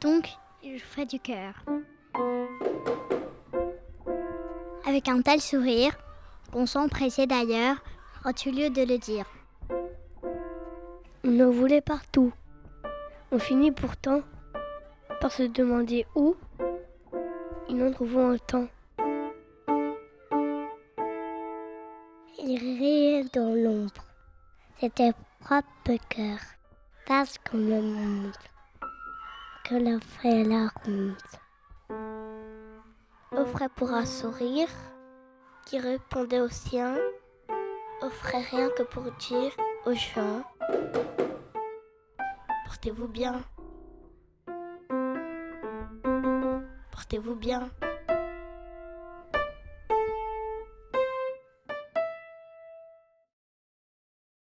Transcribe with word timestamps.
Donc, 0.00 0.28
il 0.62 0.78
fait 0.80 1.06
du 1.06 1.18
cœur. 1.20 1.54
Avec 4.86 5.08
un 5.08 5.20
tel 5.22 5.40
sourire, 5.40 5.92
qu'on 6.52 6.66
s'empressait 6.66 7.26
d'ailleurs, 7.26 7.76
au 8.24 8.50
lieu 8.50 8.70
de 8.70 8.82
le 8.82 8.98
dire. 8.98 9.26
On 11.24 11.40
en 11.40 11.50
voulait 11.50 11.80
partout. 11.80 12.32
On 13.30 13.38
finit 13.38 13.72
pourtant 13.72 14.22
par 15.20 15.32
se 15.32 15.44
demander 15.44 16.06
où 16.14 16.36
ils 17.68 17.76
n'en 17.76 17.90
trouvons 17.90 18.30
un 18.30 18.38
temps. 18.38 18.68
Il 22.38 22.58
riait 22.58 23.24
dans 23.32 23.54
l'ombre. 23.54 24.04
C'était 24.78 25.12
propre 25.40 25.96
cœur, 26.08 26.38
parce 27.06 27.38
qu'on 27.38 27.56
le 27.56 27.80
montre, 27.80 28.40
que 29.68 29.74
la 29.74 29.98
fait 29.98 30.44
la 30.44 30.68
ronde. 30.84 31.16
Offrait 33.32 33.68
pour 33.74 33.90
un 33.90 34.06
sourire 34.06 34.68
qui 35.64 35.80
répondait 35.80 36.38
au 36.38 36.48
sien, 36.48 36.96
offrait 38.00 38.42
rien 38.42 38.68
que 38.76 38.84
pour 38.84 39.02
dire 39.18 39.50
aux 39.84 39.94
gens 39.94 40.44
Portez-vous 42.64 43.08
bien. 43.08 43.42
Portez-vous 46.92 47.34
bien. 47.34 47.68